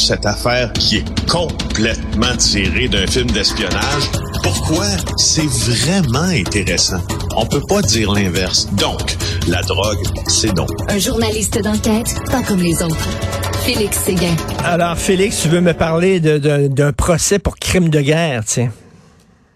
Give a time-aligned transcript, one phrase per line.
[0.00, 4.04] cette affaire qui est complètement tirée d'un film d'espionnage.
[4.42, 4.86] Pourquoi?
[5.16, 7.00] C'est vraiment intéressant.
[7.36, 8.66] On peut pas dire l'inverse.
[8.74, 9.00] Donc,
[9.48, 10.70] la drogue, c'est donc.
[10.88, 13.08] Un journaliste d'enquête, pas comme les autres.
[13.64, 14.34] Félix Séguin.
[14.64, 18.70] Alors, Félix, tu veux me parler d'un procès pour crime de guerre, tiens.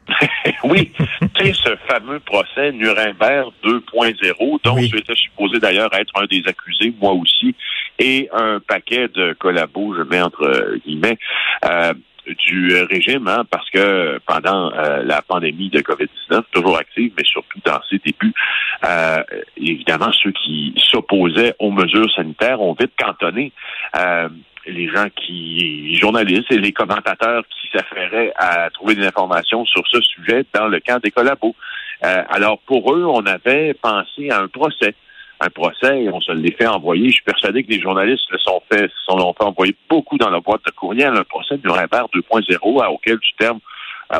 [0.65, 0.93] oui,
[1.35, 4.91] tu sais, ce fameux procès Nuremberg 2.0, dont oui.
[4.95, 7.55] j'étais supposé d'ailleurs être un des accusés, moi aussi,
[7.99, 11.19] et un paquet de collabos, je mets entre guillemets,
[11.65, 11.95] euh,
[12.27, 17.59] du régime, hein, parce que pendant euh, la pandémie de COVID-19, toujours active, mais surtout
[17.65, 18.33] dans ses débuts,
[18.85, 19.23] euh,
[19.57, 23.53] évidemment, ceux qui s'opposaient aux mesures sanitaires ont vite cantonné
[23.99, 24.29] euh,
[24.67, 29.87] les gens qui, les journalistes et les commentateurs qui s'affairaient à trouver des informations sur
[29.87, 31.55] ce sujet dans le camp des collabos.
[32.01, 34.95] alors, pour eux, on avait pensé à un procès
[35.45, 37.09] un procès et on se l'est fait envoyer.
[37.09, 40.31] Je suis persuadé que les journalistes se sont fait, se sont fait envoyer beaucoup dans
[40.31, 43.61] la boîte de courriel, un procès de Nuremberg 2.0 auquel du terme,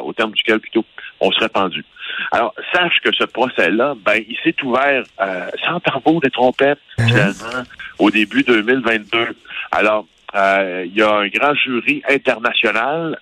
[0.03, 0.85] au terme duquel plutôt
[1.21, 1.85] on serait pendu.
[2.33, 7.09] Alors, sache que ce procès-là, ben, il s'est ouvert euh, sans tambour de trompette, mhm.
[7.09, 7.65] finalement,
[7.99, 9.37] au début 2022.
[9.73, 13.19] Alors, euh, il y a un grand jury international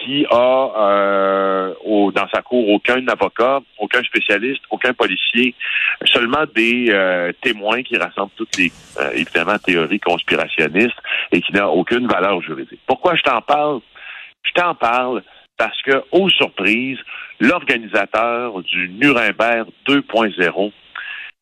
[0.00, 5.54] qui a euh, au, dans sa cour aucun avocat, aucun spécialiste, aucun policier,
[6.04, 10.98] seulement des euh, témoins qui rassemblent toutes les euh, évidemment théories conspirationnistes
[11.32, 12.80] et qui n'a aucune valeur juridique.
[12.86, 13.80] Pourquoi je t'en parle?
[14.42, 15.22] Je t'en parle
[15.56, 16.98] parce que, aux surprises,
[17.40, 20.72] l'organisateur du Nuremberg 2.0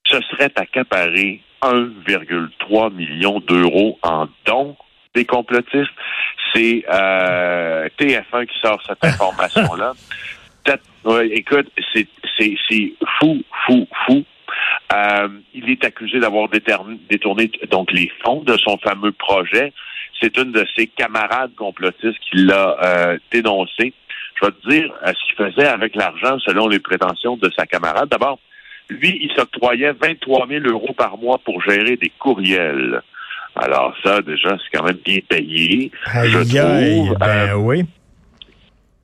[0.07, 4.77] se serait accaparé 1,3 million d'euros en dons
[5.15, 5.91] des complotistes.
[6.53, 9.95] C'est euh, TF1 qui sort cette information-là.
[11.31, 12.07] écoute, c'est
[13.19, 14.25] fou, fou, fou.
[14.93, 19.73] Euh, il est accusé d'avoir détourné donc les fonds de son fameux projet.
[20.21, 23.93] C'est une de ses camarades complotistes qui l'a euh, dénoncé.
[24.41, 28.09] Je vais te dire ce qu'il faisait avec l'argent selon les prétentions de sa camarade.
[28.09, 28.39] D'abord,
[28.89, 33.03] lui, il s'octroyait 23 000 euros par mois pour gérer des courriels.
[33.57, 35.91] Alors ça, déjà, c'est quand même bien payé.
[36.07, 37.19] je trouve.
[37.19, 37.85] Ben euh, oui.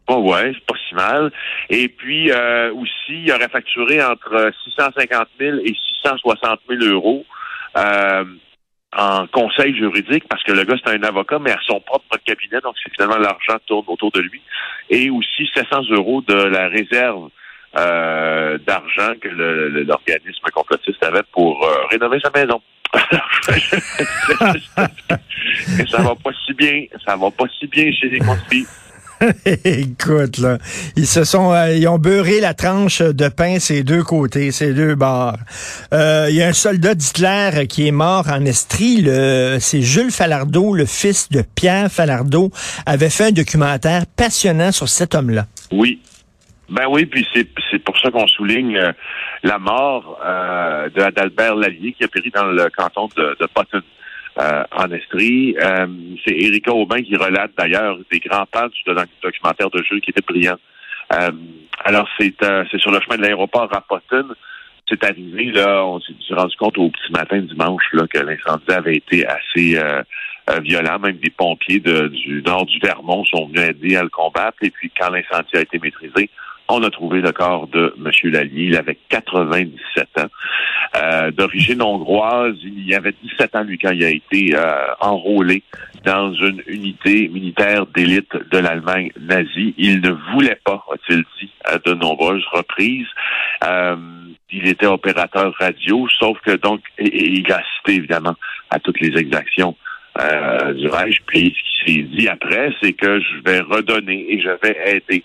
[0.09, 1.31] Oh ouais, c'est pas si mal.
[1.69, 7.25] Et puis euh, aussi, il aurait facturé entre 650 000 et 660 000 euros
[7.77, 8.25] euh,
[8.97, 12.61] en conseil juridique, parce que le gars, c'est un avocat, mais à son propre cabinet,
[12.61, 14.43] donc c'est finalement l'argent tourne autour de lui.
[14.89, 17.31] Et aussi 700 euros de la réserve
[17.79, 22.61] euh, d'argent que l'organisme complotiste avait pour euh, rénover sa maison.
[25.91, 28.67] ça va pas si bien, ça va pas si bien chez les conspires.
[29.65, 30.57] Écoute, là,
[30.97, 34.73] ils se sont, euh, ils ont beurré la tranche de pain ces deux côtés, ces
[34.73, 35.37] deux bords.
[35.93, 39.05] Euh, il y a un soldat d'Hitler qui est mort en Estrie.
[39.61, 42.51] C'est Jules Falardeau, le fils de Pierre Falardeau,
[42.87, 45.47] avait fait un documentaire passionnant sur cet homme-là.
[45.71, 46.01] Oui,
[46.71, 48.93] ben oui, puis c'est pour ça qu'on souligne euh,
[49.43, 53.83] la mort euh, d'Albert Lallier qui a péri dans le canton de, de.
[54.39, 55.57] Euh, en Estrie.
[55.61, 55.89] Euh,
[56.25, 60.23] c'est Erika Aubin qui relate d'ailleurs des grands pages de documentaire de jeu qui était
[60.23, 60.57] brillant.
[61.85, 62.33] alors c'est
[62.71, 64.29] c'est sur le chemin de l'aéroport à Potton.
[64.89, 68.97] C'est arrivé là, on s'est rendu compte au petit matin dimanche là que l'incendie avait
[68.97, 69.77] été assez
[70.63, 71.01] violent.
[71.01, 74.59] Même des pompiers de, du nord du Vermont sont venus aider à le combattre.
[74.63, 76.31] Et puis quand l'incendie a été maîtrisé,
[76.71, 78.33] on a trouvé le corps de M.
[78.33, 78.65] Lallier.
[78.67, 80.27] Il avait 97 ans.
[80.97, 85.63] Euh, d'origine hongroise, il y avait 17 ans, lui, quand il a été euh, enrôlé
[86.05, 89.75] dans une unité militaire d'élite de l'Allemagne nazie.
[89.79, 93.07] Il ne voulait pas, a-t-il dit à de nombreuses reprises.
[93.65, 93.97] Euh,
[94.51, 98.35] il était opérateur radio, sauf que donc, il a assisté évidemment
[98.71, 99.77] à toutes les exactions
[100.75, 101.23] du Reich.
[101.27, 105.25] Puis ce qui s'est dit après, c'est que je vais redonner et je vais aider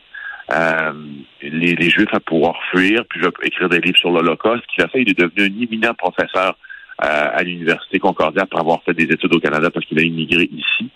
[0.51, 0.93] euh,
[1.41, 4.63] les, les, Juifs à pouvoir fuir, puis je vais écrire des livres sur l'Holocauste.
[4.63, 6.57] Ce qu'il a fait, il est devenu un éminent professeur
[7.03, 10.49] euh, à l'Université Concordia après avoir fait des études au Canada parce qu'il a immigré
[10.51, 10.89] ici.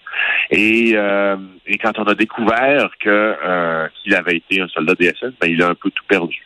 [0.51, 1.35] Et, euh,
[1.65, 5.69] et quand on a découvert que qu'il avait été un soldat DSS, ben, il a
[5.69, 6.45] un peu tout perdu.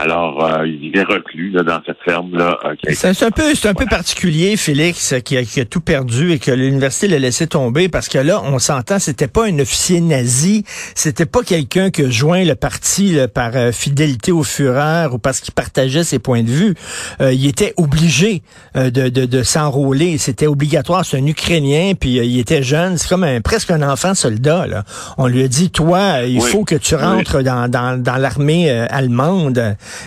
[0.00, 2.56] Alors, euh, il est reclus dans cette ferme-là.
[2.64, 6.30] Euh, c'est un peu, c'est un peu particulier, Félix, qui a, qui a tout perdu
[6.30, 10.00] et que l'université l'a laissé tomber parce que là, on s'entend, c'était pas un officier
[10.00, 15.18] nazi, c'était pas quelqu'un qui a joint le parti par euh, fidélité au Führer ou
[15.18, 16.74] parce qu'il partageait ses points de vue.
[17.20, 18.42] il était obligé
[18.74, 21.04] de, de, de s'enrôler, c'était obligatoire.
[21.04, 24.66] C'est un Ukrainien, puis il était jeune, c'est comme un, presque un enfant soldat.
[24.66, 24.84] Là.
[25.16, 29.57] On lui a dit, toi, il faut que tu rentres dans, dans, dans l'armée allemande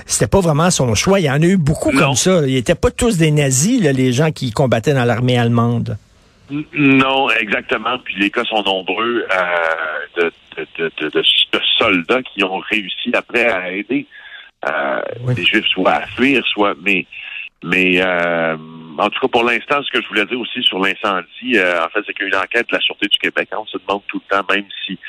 [0.05, 1.19] c'était pas vraiment son choix.
[1.19, 2.41] Il y en a eu beaucoup comme ça.
[2.45, 5.97] Ils étaient pas tous des nazis, les gens qui combattaient dans l'armée allemande.
[6.73, 7.97] Non, exactement.
[7.99, 10.29] Puis les cas sont nombreux euh,
[10.77, 11.23] de, de,
[11.77, 14.05] soldats qui ont réussi après à aider
[14.69, 15.01] euh,
[15.35, 17.05] les Juifs soit à fuir, soit mais
[17.63, 18.57] mais euh,
[18.97, 22.01] en tout cas pour l'instant, ce que je voulais dire aussi sur l'incendie, en fait,
[22.05, 23.49] c'est qu'il y a une enquête de la Sûreté du Québec.
[23.53, 24.99] On se demande tout le temps, même si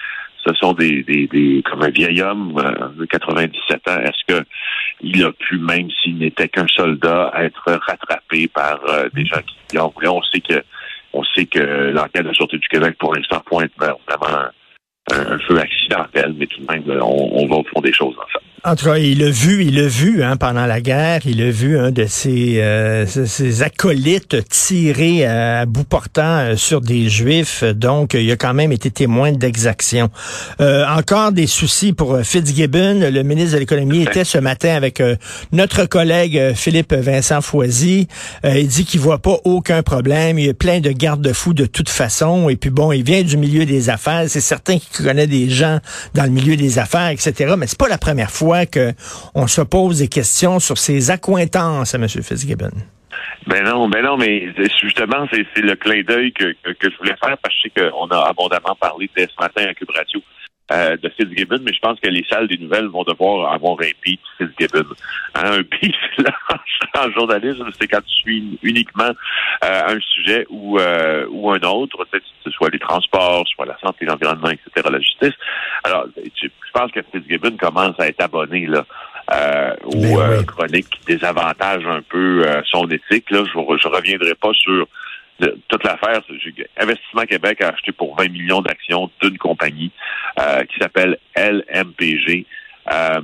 [0.47, 2.55] ce sont des, des, des comme un vieil homme
[2.97, 4.45] de 97 ans, est-ce que
[5.01, 8.81] il a pu, même s'il n'était qu'un soldat, être rattrapé par
[9.15, 9.93] des gens qui ont?
[10.05, 10.63] On sait que
[11.13, 14.49] on sait que l'enquête de la Sûreté du Québec, pour l'instant, pointe vers vraiment
[15.13, 18.27] un, feu accidentel, mais tout de même, on, on va au fond des choses, en
[18.27, 18.42] fait.
[18.65, 21.51] En tout cas, il l'a vu, il l'a vu hein, pendant la guerre, il a
[21.51, 27.65] vu un de ses, euh, ses acolytes tirer à bout portant euh, sur des juifs,
[27.65, 30.11] donc il a quand même été témoin d'exactions.
[30.61, 35.03] Euh, encore des soucis pour Fitzgibbon, le ministre de l'économie était ce matin avec
[35.51, 38.07] notre collègue Philippe Vincent Foisy.
[38.45, 41.89] il dit qu'il voit pas aucun problème, il y a plein de garde-fous de toute
[41.89, 45.51] façon, et puis bon, il vient du milieu des affaires, c'est certain qu'il connaît des
[45.51, 45.81] gens
[46.15, 47.55] dans le milieu des affaires, etc.
[47.59, 51.99] Mais c'est pas la première fois qu'on se pose des questions sur ses accointances à
[51.99, 52.09] M.
[52.09, 52.71] Fitzgibbon.
[53.47, 57.55] Ben non, ben non, mais justement, c'est le clin d'œil que, je voulais faire parce
[57.55, 60.21] que je sais qu'on a abondamment parlé dès ce matin à Cube Radio
[60.71, 63.91] euh, de Fitzgibbon, mais je pense que les salles des nouvelles vont devoir avoir un
[64.05, 64.87] beat Fitzgibbon.
[65.35, 65.95] Hein, un beat
[66.99, 69.11] en journalisme, c'est quand tu suis uniquement
[69.65, 73.79] euh, un sujet ou, euh, ou un autre, que ce soit les transports, soit la
[73.81, 75.35] santé, l'environnement, etc., la justice.
[75.83, 76.07] Alors,
[76.73, 78.85] pense que Fitzgibbon commence à être abonné là.
[79.33, 83.31] Euh, aux ben chroniques qui un peu son éthique.
[83.31, 84.89] Là, je ne reviendrai pas sur
[85.69, 86.21] toute l'affaire,
[86.77, 89.91] Investissement Québec a acheté pour 20 millions d'actions d'une compagnie
[90.39, 92.47] euh, qui s'appelle LMPG.
[92.93, 93.21] Euh,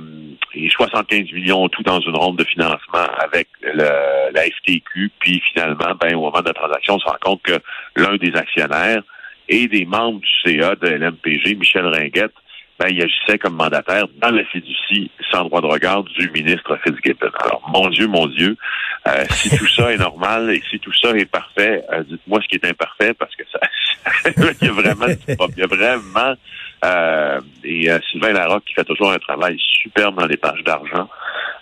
[0.53, 5.11] et 75 millions tout dans une ronde de financement avec le, la FTQ.
[5.19, 7.59] Puis finalement, ben, au moment de la transaction, on se rend compte que
[7.97, 9.03] l'un des actionnaires
[9.49, 12.33] et des membres du CA de LMPG, Michel Ringuette,
[12.79, 17.29] ben, il agissait comme mandataire dans la fiducie sans droit de regard du ministre Fitzgibbon.
[17.43, 18.55] Alors, mon Dieu, mon Dieu,
[19.07, 22.47] euh, si tout ça est normal et si tout ça est parfait, euh, dites-moi ce
[22.47, 23.59] qui est imparfait parce que ça,
[24.37, 26.33] il y a vraiment, il y a vraiment,
[26.85, 31.09] euh, et Sylvain Larocque qui fait toujours un travail superbe dans les pages d'argent,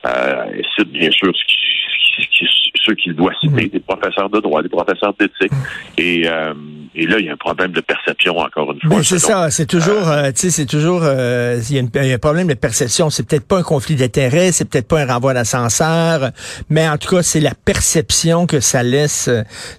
[0.05, 3.69] et cite bien sûr ce qui, ceux qu'il doit citer, mm.
[3.69, 5.51] des professeurs de droit, des professeurs d'éthique,
[5.97, 6.29] et
[6.97, 9.03] et là, il y a un problème de perception, encore une fois.
[9.03, 12.47] c'est ça, c'est toujours, euh, tu sais, c'est toujours, euh, il, y a un problème
[12.47, 13.11] de perception.
[13.11, 16.31] C'est peut-être pas un conflit d'intérêts, c'est peut-être pas un renvoi d'ascenseur,
[16.71, 19.29] mais en tout cas, c'est la perception que ça laisse,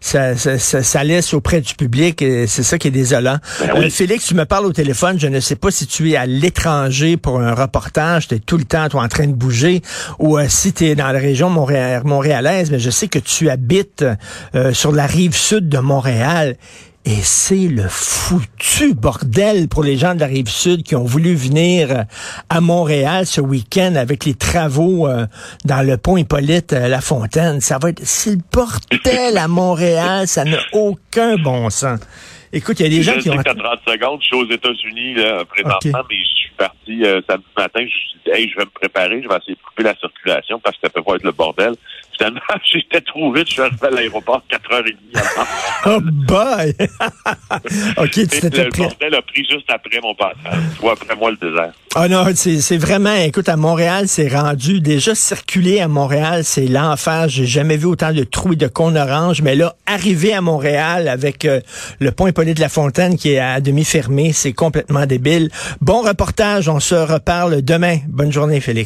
[0.00, 2.22] ça, ça, ça, laisse auprès du public.
[2.22, 3.38] Et c'est ça qui est désolant.
[3.60, 5.18] Ben euh, Félix, tu me parles au téléphone.
[5.18, 8.28] Je ne sais pas si tu es à l'étranger pour un reportage.
[8.28, 9.82] Tu es tout le temps, toi, en train de bouger,
[10.20, 12.70] ou si tu es dans la région montréalaise.
[12.70, 14.04] Mais je sais que tu habites
[14.72, 16.56] sur la rive sud de Montréal.
[17.10, 21.34] Et c'est le foutu bordel pour les gens de la rive sud qui ont voulu
[21.34, 22.02] venir euh,
[22.50, 25.24] à Montréal ce week-end avec les travaux euh,
[25.64, 27.62] dans le pont Hippolyte euh, La Fontaine.
[27.62, 30.28] Ça va être, c'est le bordel à Montréal.
[30.28, 31.98] Ça n'a aucun bon sens.
[32.52, 33.36] Écoute, il y a des gens qui ont...
[33.36, 33.56] 30
[33.86, 37.80] secondes, je suis aux États-Unis là, présentement, mais je suis parti euh, samedi matin.
[37.80, 39.94] Je me suis dit, hey, je vais me préparer, je vais essayer de couper la
[39.96, 41.74] circulation parce que ça peut pas être le bordel.
[42.18, 42.40] Finalement,
[42.72, 44.94] j'étais trop vite, je suis arrivé à l'aéroport 4h30
[45.86, 46.74] oh boy!
[47.96, 51.36] OK, tu t'étais Le bordel a pris juste après mon passage, soit après moi le
[51.36, 51.72] désert.
[51.94, 57.28] Ah non, c'est vraiment, écoute, à Montréal, c'est rendu, déjà circuler à Montréal, c'est l'enfer.
[57.28, 61.08] J'ai jamais vu autant de trous et de cons orange, mais là, arriver à Montréal
[61.08, 61.60] avec euh,
[61.98, 64.32] le pont de La Fontaine qui est à demi fermé.
[64.32, 65.50] C'est complètement débile.
[65.80, 66.68] Bon reportage.
[66.68, 67.98] On se reparle demain.
[68.06, 68.76] Bonne journée, Félix.